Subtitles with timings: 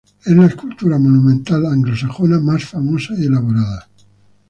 [0.25, 3.87] Es la escultura monumental anglosajona más famosa y elaborada.